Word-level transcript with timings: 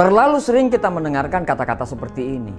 Terlalu 0.00 0.40
sering 0.40 0.72
kita 0.72 0.88
mendengarkan 0.88 1.44
kata-kata 1.44 1.84
seperti 1.84 2.40
ini. 2.40 2.56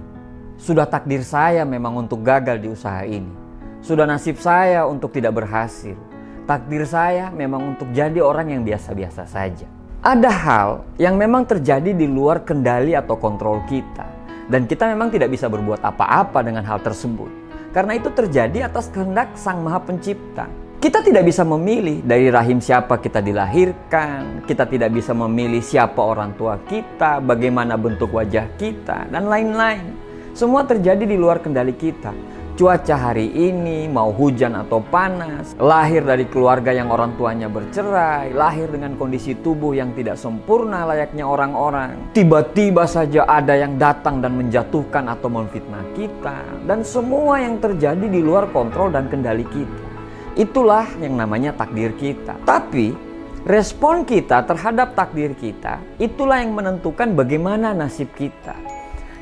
Sudah 0.62 0.86
takdir 0.86 1.26
saya 1.26 1.66
memang 1.66 2.06
untuk 2.06 2.22
gagal 2.22 2.62
di 2.62 2.70
usaha 2.70 3.02
ini. 3.02 3.34
Sudah 3.82 4.06
nasib 4.06 4.38
saya 4.38 4.86
untuk 4.86 5.10
tidak 5.10 5.34
berhasil. 5.42 5.98
Takdir 6.46 6.86
saya 6.86 7.34
memang 7.34 7.74
untuk 7.74 7.90
jadi 7.90 8.22
orang 8.22 8.54
yang 8.54 8.62
biasa-biasa 8.62 9.26
saja. 9.26 9.66
Ada 10.06 10.30
hal 10.30 10.86
yang 11.02 11.18
memang 11.18 11.42
terjadi 11.42 11.90
di 11.90 12.06
luar 12.06 12.46
kendali 12.46 12.94
atau 12.94 13.18
kontrol 13.18 13.58
kita. 13.66 14.06
Dan 14.46 14.70
kita 14.70 14.86
memang 14.86 15.10
tidak 15.10 15.34
bisa 15.34 15.50
berbuat 15.50 15.82
apa-apa 15.82 16.46
dengan 16.46 16.62
hal 16.62 16.78
tersebut. 16.78 17.58
Karena 17.74 17.98
itu 17.98 18.06
terjadi 18.14 18.70
atas 18.70 18.86
kehendak 18.86 19.34
Sang 19.34 19.66
Maha 19.66 19.82
Pencipta. 19.82 20.46
Kita 20.82 20.98
tidak 20.98 21.30
bisa 21.30 21.46
memilih 21.46 22.02
dari 22.02 22.26
rahim 22.26 22.58
siapa 22.58 22.98
kita 22.98 23.22
dilahirkan, 23.22 24.42
kita 24.42 24.66
tidak 24.66 24.90
bisa 24.90 25.14
memilih 25.14 25.62
siapa 25.62 26.02
orang 26.02 26.34
tua 26.34 26.58
kita, 26.66 27.22
bagaimana 27.22 27.78
bentuk 27.78 28.10
wajah 28.10 28.50
kita, 28.58 29.06
dan 29.06 29.30
lain-lain. 29.30 29.94
Semua 30.34 30.66
terjadi 30.66 31.06
di 31.06 31.14
luar 31.14 31.38
kendali 31.38 31.78
kita. 31.78 32.10
Cuaca 32.58 32.98
hari 32.98 33.30
ini 33.30 33.86
mau 33.86 34.10
hujan 34.10 34.58
atau 34.58 34.82
panas, 34.82 35.54
lahir 35.62 36.02
dari 36.02 36.26
keluarga 36.26 36.74
yang 36.74 36.90
orang 36.90 37.14
tuanya 37.14 37.46
bercerai, 37.46 38.34
lahir 38.34 38.66
dengan 38.66 38.98
kondisi 38.98 39.38
tubuh 39.38 39.78
yang 39.78 39.94
tidak 39.94 40.18
sempurna 40.18 40.82
layaknya 40.82 41.22
orang-orang. 41.22 42.10
Tiba-tiba 42.10 42.90
saja 42.90 43.22
ada 43.30 43.54
yang 43.54 43.78
datang 43.78 44.18
dan 44.18 44.34
menjatuhkan 44.34 45.06
atau 45.06 45.30
memfitnah 45.30 45.86
kita, 45.94 46.42
dan 46.66 46.82
semua 46.82 47.38
yang 47.38 47.62
terjadi 47.62 48.10
di 48.10 48.18
luar 48.18 48.50
kontrol 48.50 48.90
dan 48.90 49.06
kendali 49.06 49.46
kita. 49.46 49.91
Itulah 50.32 50.88
yang 50.96 51.20
namanya 51.20 51.52
takdir 51.52 51.92
kita. 51.92 52.40
Tapi 52.48 52.96
respon 53.44 54.08
kita 54.08 54.40
terhadap 54.48 54.96
takdir 54.96 55.36
kita 55.36 55.76
itulah 56.00 56.40
yang 56.40 56.56
menentukan 56.56 57.12
bagaimana 57.12 57.76
nasib 57.76 58.08
kita. 58.16 58.56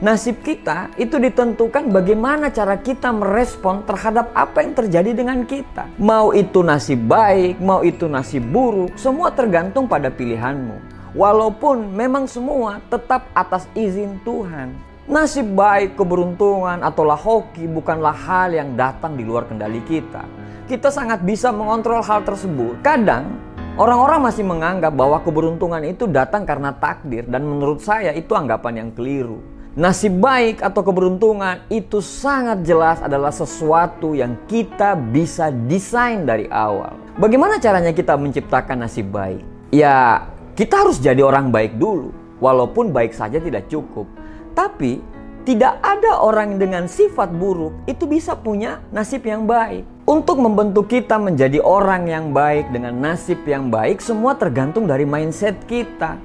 Nasib 0.00 0.40
kita 0.40 0.94
itu 0.96 1.18
ditentukan 1.18 1.90
bagaimana 1.90 2.48
cara 2.54 2.78
kita 2.78 3.10
merespon 3.10 3.82
terhadap 3.84 4.30
apa 4.38 4.62
yang 4.62 4.72
terjadi 4.72 5.10
dengan 5.12 5.42
kita. 5.42 5.90
Mau 5.98 6.30
itu 6.30 6.62
nasib 6.62 7.04
baik, 7.10 7.58
mau 7.58 7.82
itu 7.82 8.06
nasib 8.06 8.46
buruk, 8.46 8.94
semua 8.94 9.34
tergantung 9.34 9.90
pada 9.90 10.08
pilihanmu. 10.14 10.78
Walaupun 11.12 11.90
memang 11.90 12.30
semua 12.30 12.78
tetap 12.86 13.28
atas 13.34 13.66
izin 13.74 14.22
Tuhan. 14.22 14.72
Nasib 15.10 15.58
baik, 15.58 15.98
keberuntungan, 15.98 16.86
atau 16.86 17.02
hoki 17.10 17.66
bukanlah 17.66 18.14
hal 18.14 18.54
yang 18.54 18.78
datang 18.78 19.18
di 19.18 19.26
luar 19.26 19.42
kendali 19.50 19.82
kita 19.84 20.39
kita 20.70 20.86
sangat 20.94 21.26
bisa 21.26 21.50
mengontrol 21.50 21.98
hal 21.98 22.22
tersebut. 22.22 22.78
Kadang 22.86 23.42
orang-orang 23.74 24.22
masih 24.22 24.46
menganggap 24.46 24.94
bahwa 24.94 25.18
keberuntungan 25.18 25.82
itu 25.82 26.06
datang 26.06 26.46
karena 26.46 26.70
takdir 26.70 27.26
dan 27.26 27.42
menurut 27.42 27.82
saya 27.82 28.14
itu 28.14 28.38
anggapan 28.38 28.86
yang 28.86 28.90
keliru. 28.94 29.42
Nasib 29.74 30.22
baik 30.22 30.62
atau 30.62 30.86
keberuntungan 30.86 31.66
itu 31.70 31.98
sangat 31.98 32.62
jelas 32.62 33.02
adalah 33.02 33.34
sesuatu 33.34 34.14
yang 34.14 34.38
kita 34.46 34.94
bisa 34.94 35.50
desain 35.66 36.22
dari 36.22 36.46
awal. 36.54 36.94
Bagaimana 37.18 37.58
caranya 37.58 37.90
kita 37.90 38.14
menciptakan 38.14 38.86
nasib 38.86 39.10
baik? 39.10 39.42
Ya, 39.74 40.26
kita 40.54 40.86
harus 40.86 41.02
jadi 41.02 41.22
orang 41.22 41.50
baik 41.50 41.78
dulu, 41.78 42.14
walaupun 42.38 42.94
baik 42.94 43.14
saja 43.14 43.42
tidak 43.42 43.66
cukup. 43.70 44.06
Tapi 44.54 45.02
tidak 45.40 45.80
ada 45.80 46.20
orang 46.20 46.60
dengan 46.60 46.84
sifat 46.84 47.32
buruk 47.32 47.72
itu 47.88 48.04
bisa 48.04 48.36
punya 48.36 48.84
nasib 48.92 49.24
yang 49.24 49.48
baik. 49.48 49.88
Untuk 50.04 50.36
membentuk 50.36 50.92
kita 50.92 51.16
menjadi 51.16 51.64
orang 51.64 52.04
yang 52.04 52.36
baik 52.36 52.68
dengan 52.68 52.92
nasib 53.00 53.40
yang 53.48 53.72
baik, 53.72 54.04
semua 54.04 54.36
tergantung 54.36 54.84
dari 54.84 55.08
mindset 55.08 55.56
kita. 55.64 56.20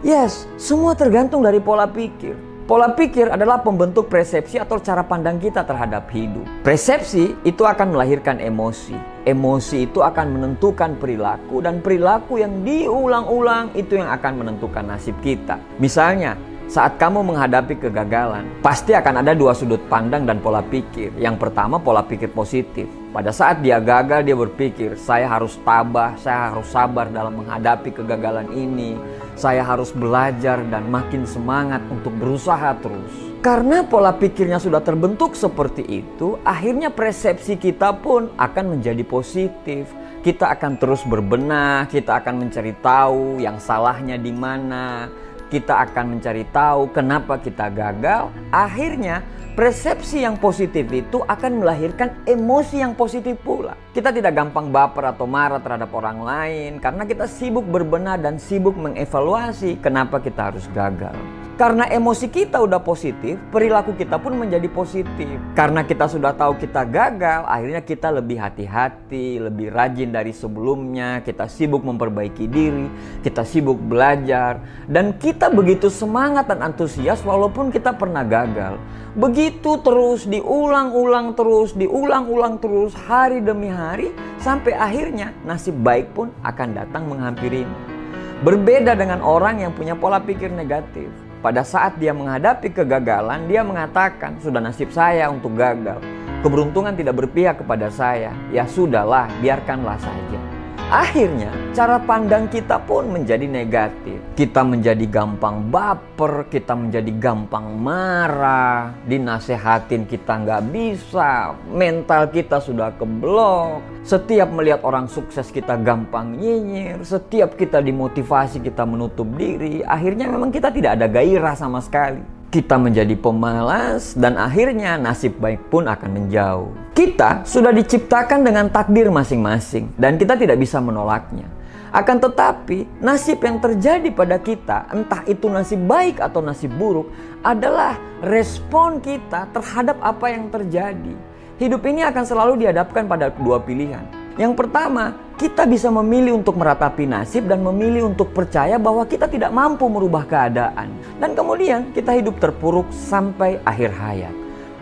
Yes, 0.00 0.48
semua 0.56 0.96
tergantung 0.96 1.44
dari 1.44 1.60
pola 1.60 1.84
pikir. 1.84 2.36
Pola 2.64 2.88
pikir 2.96 3.28
adalah 3.28 3.60
pembentuk 3.60 4.08
persepsi 4.08 4.56
atau 4.56 4.80
cara 4.80 5.04
pandang 5.04 5.36
kita 5.36 5.68
terhadap 5.68 6.08
hidup. 6.08 6.48
Persepsi 6.64 7.36
itu 7.44 7.60
akan 7.68 7.92
melahirkan 7.92 8.40
emosi. 8.40 8.96
Emosi 9.28 9.84
itu 9.84 10.00
akan 10.00 10.40
menentukan 10.40 10.96
perilaku 10.96 11.60
dan 11.60 11.84
perilaku 11.84 12.40
yang 12.40 12.64
diulang-ulang 12.64 13.68
itu 13.76 14.00
yang 14.00 14.08
akan 14.08 14.40
menentukan 14.40 14.88
nasib 14.88 15.12
kita. 15.20 15.60
Misalnya, 15.76 16.40
saat 16.64 16.96
kamu 16.96 17.20
menghadapi 17.28 17.76
kegagalan, 17.76 18.48
pasti 18.64 18.96
akan 18.96 19.20
ada 19.20 19.36
dua 19.36 19.52
sudut 19.52 19.84
pandang 19.92 20.24
dan 20.24 20.40
pola 20.40 20.64
pikir. 20.64 21.12
Yang 21.20 21.36
pertama, 21.44 21.76
pola 21.76 22.00
pikir 22.00 22.32
positif. 22.32 22.88
Pada 23.12 23.30
saat 23.30 23.60
dia 23.60 23.78
gagal, 23.78 24.24
dia 24.24 24.32
berpikir, 24.32 24.96
"Saya 24.96 25.28
harus 25.28 25.60
tabah, 25.60 26.16
saya 26.16 26.50
harus 26.50 26.66
sabar 26.72 27.12
dalam 27.12 27.44
menghadapi 27.44 27.92
kegagalan 27.94 28.48
ini. 28.56 28.96
Saya 29.36 29.60
harus 29.60 29.92
belajar 29.92 30.64
dan 30.72 30.88
makin 30.88 31.28
semangat 31.28 31.84
untuk 31.92 32.16
berusaha 32.16 32.74
terus." 32.80 33.12
Karena 33.44 33.84
pola 33.84 34.16
pikirnya 34.16 34.56
sudah 34.56 34.80
terbentuk 34.80 35.36
seperti 35.36 35.84
itu, 35.84 36.40
akhirnya 36.48 36.88
persepsi 36.88 37.60
kita 37.60 37.92
pun 38.00 38.32
akan 38.40 38.80
menjadi 38.80 39.04
positif. 39.04 39.84
Kita 40.24 40.48
akan 40.56 40.80
terus 40.80 41.04
berbenah, 41.04 41.84
kita 41.92 42.24
akan 42.24 42.48
mencari 42.48 42.72
tahu 42.80 43.36
yang 43.44 43.60
salahnya 43.60 44.16
di 44.16 44.32
mana 44.32 45.12
kita 45.48 45.88
akan 45.90 46.16
mencari 46.16 46.44
tahu 46.48 46.92
kenapa 46.92 47.40
kita 47.40 47.68
gagal. 47.70 48.32
Akhirnya, 48.48 49.22
persepsi 49.54 50.26
yang 50.26 50.34
positif 50.40 50.88
itu 50.90 51.22
akan 51.22 51.62
melahirkan 51.62 52.10
emosi 52.26 52.82
yang 52.82 52.92
positif 52.98 53.38
pula. 53.44 53.78
Kita 53.94 54.10
tidak 54.10 54.34
gampang 54.34 54.74
baper 54.74 55.14
atau 55.14 55.30
marah 55.30 55.62
terhadap 55.62 55.94
orang 55.94 56.18
lain 56.24 56.70
karena 56.82 57.06
kita 57.06 57.30
sibuk 57.30 57.64
berbenah 57.70 58.18
dan 58.18 58.40
sibuk 58.42 58.74
mengevaluasi 58.74 59.78
kenapa 59.78 60.18
kita 60.18 60.50
harus 60.50 60.66
gagal. 60.74 61.43
Karena 61.54 61.86
emosi 61.86 62.34
kita 62.34 62.58
udah 62.66 62.82
positif, 62.82 63.38
perilaku 63.54 63.94
kita 63.94 64.18
pun 64.18 64.34
menjadi 64.34 64.66
positif. 64.66 65.38
Karena 65.54 65.86
kita 65.86 66.10
sudah 66.10 66.34
tahu 66.34 66.58
kita 66.58 66.82
gagal, 66.82 67.46
akhirnya 67.46 67.78
kita 67.78 68.10
lebih 68.10 68.42
hati-hati, 68.42 69.38
lebih 69.38 69.70
rajin 69.70 70.10
dari 70.10 70.34
sebelumnya. 70.34 71.22
Kita 71.22 71.46
sibuk 71.46 71.86
memperbaiki 71.86 72.50
diri, 72.50 72.90
kita 73.22 73.46
sibuk 73.46 73.78
belajar, 73.78 74.58
dan 74.90 75.14
kita 75.14 75.46
begitu 75.46 75.86
semangat 75.94 76.50
dan 76.50 76.58
antusias 76.58 77.22
walaupun 77.22 77.70
kita 77.70 77.94
pernah 77.94 78.26
gagal. 78.26 78.74
Begitu 79.14 79.78
terus 79.86 80.26
diulang-ulang 80.26 81.38
terus, 81.38 81.70
diulang-ulang 81.78 82.58
terus 82.58 82.98
hari 83.06 83.38
demi 83.38 83.70
hari 83.70 84.10
sampai 84.42 84.74
akhirnya 84.74 85.30
nasib 85.46 85.78
baik 85.86 86.10
pun 86.18 86.34
akan 86.42 86.82
datang 86.82 87.06
menghampirimu. 87.06 87.94
Berbeda 88.42 88.98
dengan 88.98 89.22
orang 89.22 89.62
yang 89.62 89.70
punya 89.70 89.94
pola 89.94 90.18
pikir 90.18 90.50
negatif. 90.50 91.23
Pada 91.44 91.60
saat 91.60 92.00
dia 92.00 92.16
menghadapi 92.16 92.72
kegagalan, 92.72 93.44
dia 93.44 93.60
mengatakan, 93.60 94.40
"Sudah 94.40 94.64
nasib 94.64 94.88
saya 94.88 95.28
untuk 95.28 95.52
gagal. 95.52 96.00
Keberuntungan 96.40 96.96
tidak 96.96 97.20
berpihak 97.20 97.60
kepada 97.60 97.92
saya. 97.92 98.32
Ya 98.48 98.64
sudahlah, 98.64 99.28
biarkanlah 99.44 100.00
saja." 100.00 100.53
Akhirnya, 100.92 101.48
cara 101.72 101.96
pandang 101.96 102.44
kita 102.44 102.76
pun 102.76 103.08
menjadi 103.08 103.48
negatif. 103.48 104.20
Kita 104.36 104.60
menjadi 104.60 105.08
gampang 105.08 105.72
baper, 105.72 106.44
kita 106.52 106.76
menjadi 106.76 107.08
gampang 107.16 107.80
marah, 107.80 108.92
dinasehatin 109.08 110.04
kita 110.04 110.44
nggak 110.44 110.68
bisa, 110.68 111.56
mental 111.72 112.28
kita 112.28 112.60
sudah 112.60 112.92
keblok. 113.00 113.80
Setiap 114.04 114.52
melihat 114.52 114.84
orang 114.84 115.08
sukses 115.08 115.48
kita 115.48 115.80
gampang 115.80 116.36
nyinyir, 116.36 117.00
setiap 117.00 117.56
kita 117.56 117.80
dimotivasi 117.80 118.60
kita 118.60 118.84
menutup 118.84 119.26
diri, 119.40 119.80
akhirnya 119.80 120.28
memang 120.28 120.52
kita 120.52 120.68
tidak 120.68 121.00
ada 121.00 121.08
gairah 121.08 121.56
sama 121.56 121.80
sekali 121.80 122.33
kita 122.54 122.78
menjadi 122.78 123.18
pemalas 123.18 124.14
dan 124.14 124.38
akhirnya 124.38 124.94
nasib 124.94 125.42
baik 125.42 125.74
pun 125.74 125.90
akan 125.90 126.10
menjauh. 126.14 126.70
Kita 126.94 127.42
sudah 127.42 127.74
diciptakan 127.74 128.46
dengan 128.46 128.70
takdir 128.70 129.10
masing-masing 129.10 129.90
dan 129.98 130.14
kita 130.14 130.38
tidak 130.38 130.62
bisa 130.62 130.78
menolaknya. 130.78 131.50
Akan 131.90 132.22
tetapi, 132.22 132.86
nasib 133.02 133.42
yang 133.42 133.58
terjadi 133.58 134.06
pada 134.14 134.38
kita, 134.38 134.86
entah 134.94 135.26
itu 135.26 135.50
nasib 135.50 135.82
baik 135.82 136.22
atau 136.22 136.42
nasib 136.42 136.70
buruk, 136.78 137.10
adalah 137.42 137.98
respon 138.22 139.02
kita 139.02 139.50
terhadap 139.50 139.98
apa 139.98 140.26
yang 140.30 140.46
terjadi. 140.46 141.14
Hidup 141.58 141.82
ini 141.86 142.06
akan 142.06 142.22
selalu 142.22 142.66
dihadapkan 142.66 143.06
pada 143.06 143.34
dua 143.34 143.62
pilihan. 143.62 144.02
Yang 144.34 144.58
pertama, 144.58 145.14
kita 145.38 145.62
bisa 145.66 145.86
memilih 145.90 146.42
untuk 146.42 146.58
meratapi 146.58 147.06
nasib 147.06 147.46
dan 147.46 147.62
memilih 147.62 148.10
untuk 148.10 148.34
percaya 148.34 148.78
bahwa 148.78 149.06
kita 149.06 149.30
tidak 149.30 149.54
mampu 149.54 149.86
merubah 149.86 150.26
keadaan. 150.26 150.90
Dan 151.22 151.38
kemudian 151.38 151.94
kita 151.94 152.14
hidup 152.14 152.38
terpuruk 152.42 152.90
sampai 152.90 153.62
akhir 153.62 153.90
hayat. 153.94 154.34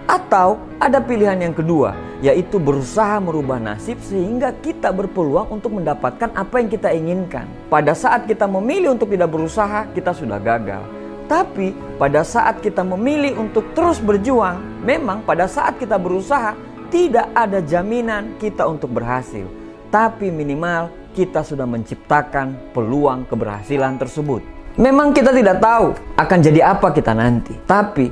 Atau 0.08 0.58
ada 0.82 0.99
pilihan 0.99 1.38
yang 1.38 1.55
kedua, 1.55 1.94
yaitu 2.20 2.58
berusaha 2.58 3.23
merubah 3.23 3.62
nasib 3.62 4.00
sehingga 4.02 4.50
kita 4.61 4.90
berpeluang 4.90 5.49
untuk 5.55 5.79
mendapatkan 5.79 6.32
apa 6.34 6.55
yang 6.58 6.69
kita 6.69 6.90
inginkan. 6.90 7.46
Pada 7.70 7.94
saat 7.94 8.26
kita 8.26 8.50
memilih 8.50 8.99
untuk 8.99 9.14
tidak 9.14 9.31
berusaha, 9.31 9.87
kita 9.94 10.11
sudah 10.11 10.43
gagal. 10.43 10.82
Tapi 11.31 11.73
pada 11.96 12.26
saat 12.26 12.61
kita 12.61 12.82
memilih 12.82 13.38
untuk 13.38 13.73
terus 13.73 14.02
berjuang, 14.02 14.58
memang 14.82 15.23
pada 15.23 15.46
saat 15.46 15.79
kita 15.79 15.96
berusaha, 15.96 16.52
tidak 16.90 17.31
ada 17.32 17.62
jaminan 17.62 18.37
kita 18.37 18.69
untuk 18.69 18.93
berhasil 18.93 19.62
tapi 19.93 20.32
minimal 20.32 20.88
kita 21.12 21.44
sudah 21.44 21.69
menciptakan 21.69 22.73
peluang 22.73 23.29
keberhasilan 23.29 24.00
tersebut. 24.00 24.40
Memang 24.81 25.13
kita 25.13 25.37
tidak 25.37 25.61
tahu 25.61 25.93
akan 26.17 26.39
jadi 26.41 26.73
apa 26.73 26.89
kita 26.97 27.13
nanti, 27.13 27.53
tapi 27.69 28.09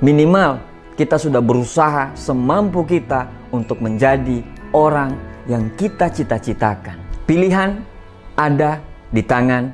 minimal 0.00 0.56
kita 0.96 1.20
sudah 1.20 1.44
berusaha 1.44 2.16
semampu 2.16 2.80
kita 2.88 3.28
untuk 3.52 3.84
menjadi 3.84 4.40
orang 4.72 5.12
yang 5.44 5.68
kita 5.76 6.08
cita-citakan. 6.08 6.96
Pilihan 7.28 7.84
ada 8.40 8.80
di 9.12 9.20
tangan 9.20 9.68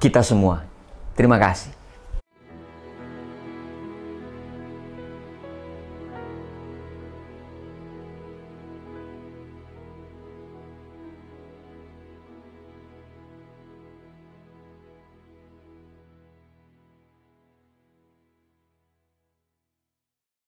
kita 0.00 0.24
semua. 0.24 0.64
Terima 1.12 1.36
kasih. 1.36 1.75